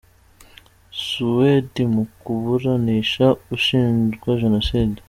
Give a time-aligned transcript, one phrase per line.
[1.05, 4.97] Suwedi mu kuburanisha ushinjwa Jenoside